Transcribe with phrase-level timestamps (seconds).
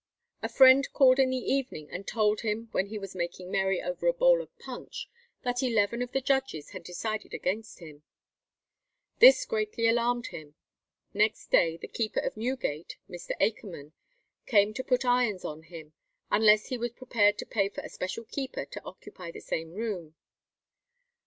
[0.41, 4.07] A friend called in the evening, and told him when he was making merry over
[4.07, 5.07] a bowl of punch
[5.43, 8.01] that eleven of the judges had decided against him.
[9.19, 10.55] This greatly alarmed him;
[11.13, 13.39] next day the keeper of Newgate (Mr.
[13.39, 13.93] Akerman)
[14.47, 15.93] came to put irons on him,
[16.31, 20.15] unless he was prepared to pay for a special keeper to occupy the same room.